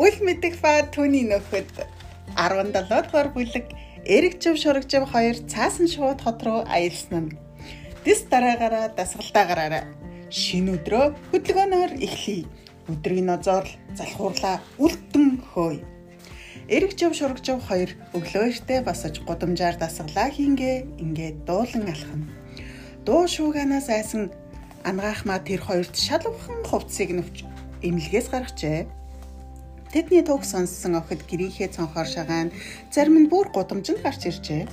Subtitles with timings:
[0.00, 1.68] үл мэдэх ба түүний нөхөд
[2.32, 3.66] 17 дугаар бүлэг
[4.04, 7.36] Эрэг жив шурагжив хоёр цаасан шууд хот руу аялсан нь.
[8.04, 9.84] Дэс дараагаараа дасгалтаа гараараа.
[10.32, 12.48] Шинэ өдрөө хөдөлгөөнөөр эхлэе.
[12.88, 15.84] Өдрийн нозоор залхуурлаа үлдэн хөөе.
[16.74, 22.22] Эрэг жив шурагжив хоёр өглөөөртөө босож гудамжаар дасгалаа хийнгээ ингээд дуулан алхам.
[23.04, 24.32] Дуу шууганаас айсан
[24.88, 27.44] ангаахмаа тэр хоёрт шалвхан хувцсыг нөвч
[27.84, 28.88] эмнэлгээс гаргажээ.
[29.90, 32.54] Тэдний туг сонссон охид гэрийнхээ цонхоор шагаан
[32.94, 34.70] зарим нь бүр гудамжинд гарч иржээ.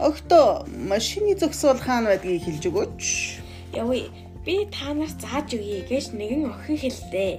[0.00, 3.02] Өгтөө машины зөксөл хаана байдгийг хэлж өгөөч.
[3.76, 4.08] Явъя.
[4.44, 7.32] Би та нарт зааж өгье гэж нэгэн охин хэллээ.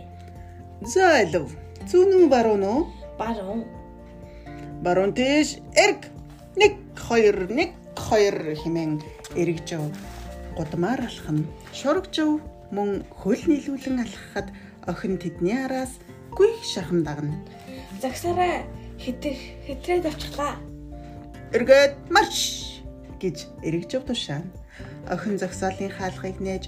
[0.85, 1.49] За алив.
[1.89, 2.81] Зүүн үү баруун уу?
[3.17, 3.65] Баруун.
[4.85, 6.05] Баруун тийш эрг.
[6.53, 8.93] 1 2 1 2 хэмээн
[9.41, 9.69] эргэж
[10.57, 11.49] гудмаар алхам.
[11.73, 14.47] Шургжив мөн хөл нийлүүлэн алхахад
[14.85, 15.97] охин тэдний араас
[16.37, 17.39] гүйх шахам дагна.
[18.01, 18.67] Загсараа
[18.99, 19.35] хитэр
[19.67, 20.55] хэтрээд авчихлаа.
[21.55, 22.81] Эргээд марш
[23.21, 24.51] гэж эргэж тушаана.
[25.07, 26.63] Охин зогсоолын хаалгыг нээж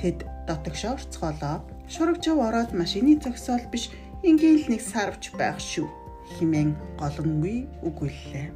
[0.00, 1.64] тэд дотогшоо орцгоолоо.
[1.88, 3.88] Шурагчав ороод машины зогсоол биш
[4.22, 5.88] ингээл нэг сарвч байх шүү
[6.36, 8.48] химэн голонгүй үгүйллээ.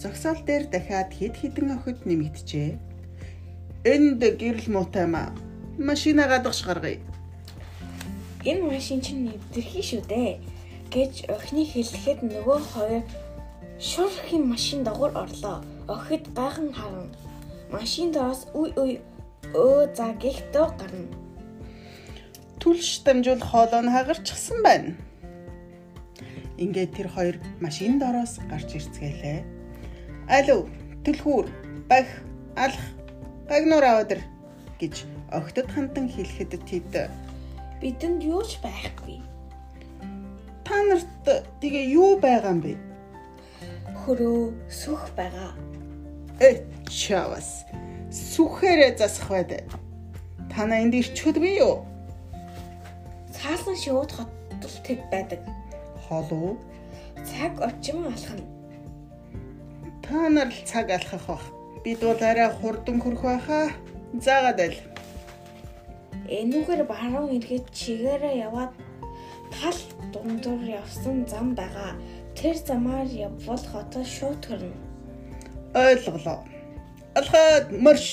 [0.00, 2.70] Зогсоол дээр дахиад хэд хідэн охид нэмэгдэжээ.
[3.86, 5.30] Энд гэрэл муутай маа.
[5.78, 6.98] Машина гадагш гаргая
[8.44, 10.32] энэ машин чинь нэвтэрхий шүү дээ
[10.90, 13.02] гэж охины хэлэхэд нөгөө хоёр
[13.78, 15.64] шурхийн машин дагуур орлоо.
[15.88, 17.08] Охид гайхан харан
[17.70, 18.94] машин доос үе үе
[19.54, 21.08] өө за гихтөө гарна.
[22.60, 24.94] Түлш дамжуул хоолой нь хагарчихсан байна.
[26.62, 29.40] Ингээд тэр хоёр машин дороос гарч ирцгээлээ.
[30.30, 30.70] Алуу,
[31.02, 31.46] түлхүүр,
[31.90, 32.06] бах,
[32.54, 32.86] алах,
[33.50, 34.22] гагнуур аваад ир
[34.78, 34.94] гэж
[35.34, 37.10] огтд хандан хэлэхэд тэд
[37.82, 39.18] бидэнд юу ч байхгүй.
[40.62, 41.26] Та нарт
[41.58, 42.74] тэгээ юу байгаа юм бэ?
[44.06, 45.50] Хөрөө сүх байгаа.
[46.38, 47.66] Э чавас.
[48.14, 49.66] Сүхээрээ засах байд.
[50.54, 51.82] Тана энд ирчүүдгүй юу?
[53.34, 55.42] Цаасан хотол тэд байдаг.
[56.06, 56.52] Хол уу?
[57.26, 58.46] Цаг орчим алхна.
[60.06, 61.46] Та нар л цаг алхах бах.
[61.82, 63.74] Бид бол арай хурдан хөрөх байхаа.
[64.14, 64.91] Заагаад байл
[66.28, 68.72] энүүгээр баруун эргээд чигээрээ яваад
[69.50, 69.80] тал
[70.12, 71.98] дундуур явсан зам байгаа.
[72.38, 74.76] Тэр замаар явбал хотод шууд төрнө.
[75.74, 76.38] Ойлголоо.
[77.18, 78.08] Алхаад марш.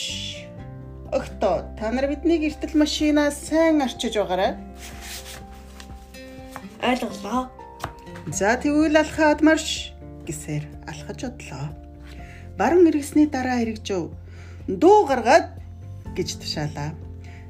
[1.14, 4.58] Өгтөө та нар бидний гэртэл машинаа сайн арчиж байгаарай.
[6.82, 7.50] Ойлголоо.
[8.34, 9.94] За тэгвэл алхаад марш
[10.28, 11.66] гэсээр алхаж одлоо.
[12.58, 14.12] Баруун эргэсний дараа хэрэгжөв.
[14.68, 15.56] Дуу гаргаад
[16.14, 16.94] гэж тушаалаа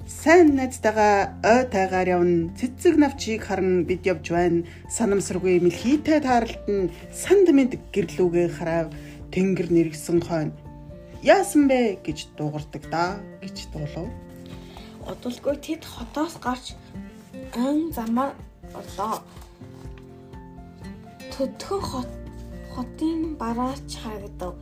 [0.10, 2.50] сайн найзтайгаа ой тайгаар явна.
[2.58, 4.66] Цэцэг навчийг харан бид явж байна.
[4.90, 8.90] Санамсаргүй мэлхийтэй таарлт нь санд мэд гэрлүүгээ харав.
[9.30, 10.58] Тэнгэр нэргсэн хойно.
[11.22, 14.10] Яасан бэ гэж дуугардаг да гэж дуулав.
[15.06, 16.74] Удалгүй тэд хотоос гарч
[17.54, 18.34] ан замаар
[18.74, 19.22] орлоо.
[21.38, 22.12] Төдхөн хот
[22.74, 24.58] хотын бараач харагдав.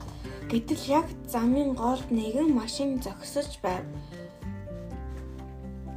[0.52, 3.88] Гэтэл яг замын голд нэгэн машин зогсож байв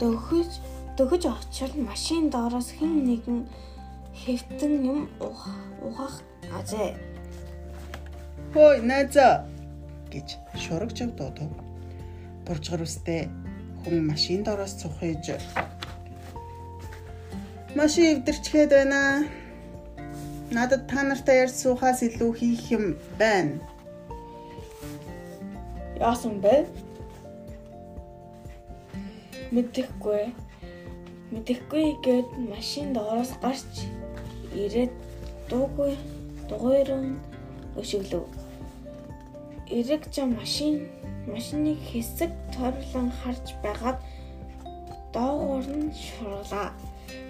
[0.00, 0.50] дөхөж
[0.96, 3.40] дөхөж очил машин доороос хэн нэгэн
[4.22, 5.00] хэвтэн юм
[5.86, 6.16] угаах
[6.58, 6.96] ажээ.
[8.52, 9.46] Хөөе найзаа
[10.12, 10.28] гэж
[10.62, 11.50] шурагжав дуудав.
[12.44, 13.28] Буржгар үстэй
[13.84, 15.38] хүн машин доороос цухиж
[17.78, 19.24] Машин эвдэрчгээд байна.
[20.50, 22.84] Надад та нартай ярьж суухаас илүү хийх юм
[23.14, 23.62] байна.
[26.02, 26.66] Яасан бэ?
[29.54, 30.22] Мэдэхгүй
[31.32, 33.72] мэдэхгүй гээд машин доороос гарч
[34.54, 34.92] ирээд
[35.50, 35.94] дуугүй
[36.48, 37.18] дугуйрон
[37.80, 38.24] өшөглөв.
[39.70, 40.74] Эрэг жам машин
[41.26, 43.98] машиныг хэсэг торлон харж байгаад
[45.14, 46.70] доогуур нь шурлаа.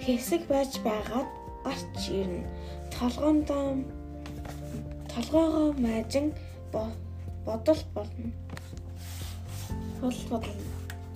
[0.05, 1.29] Хэсэг байж байгаад
[1.65, 2.49] гарч ирнэ.
[2.97, 3.65] Толгоондоо
[5.13, 6.33] толгоогоо майжин
[6.73, 8.29] бодол болно.
[10.01, 10.61] Бол бодол.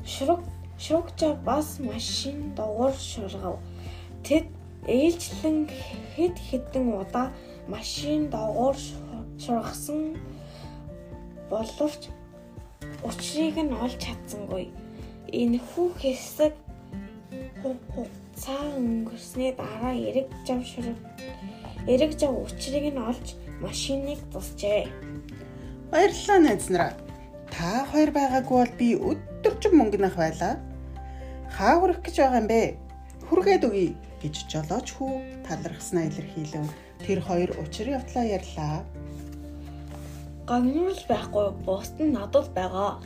[0.05, 0.41] Шүрэг
[0.79, 3.59] Шуугчаа бас машин дуугар шургав.
[4.27, 4.47] Тэд
[4.87, 5.69] ээлжлэн
[6.17, 7.33] хэд хэдэн удаа
[7.69, 8.77] машин дуугар
[9.39, 10.17] шургасан
[11.51, 12.03] боловч
[13.05, 14.65] учрыг нь олж чадсангүй.
[15.33, 16.55] Энэхүү хэсэг
[17.63, 20.99] хугацаа өнгөрсний дараа эрэг жав шург
[21.87, 23.27] эрэг жав учрыг нь олж
[23.65, 24.89] машиныг тусчээ.
[25.91, 26.93] Баярлалаа найз нараа.
[27.53, 28.89] Та хоёр байгаагүй бол би
[29.55, 30.59] өдөржин мөнгөнөх байлаа
[31.55, 32.75] хаа хүрэх гэж байгаа юм бэ?
[33.31, 35.13] Хүргээд өгье гэж жолооч хүү
[35.47, 36.67] талархснаа илэрхийлв.
[37.07, 38.83] Тэр хоёр учир явдлаа ярьлаа.
[40.51, 42.99] Гагнуурл байхгүй бусд нь надад байгаа.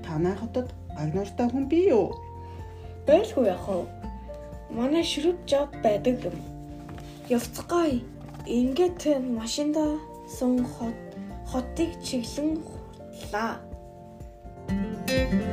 [0.00, 2.16] Танай хотод гагнууртай хүн бий юу?
[3.04, 3.84] Байлгүй яах вэ?
[4.72, 6.36] Манай шүрэг жоб байдаг юм.
[7.28, 8.00] Явцгаая.
[8.48, 10.96] Ингээд машинда сун хот
[11.50, 13.60] хотыг чиглэн хурлаа.
[15.12, 15.51] Thank you